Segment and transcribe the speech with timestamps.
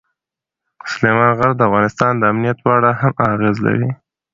[0.91, 3.89] سلیمان غر د افغانستان د امنیت په اړه هم اغېز لري.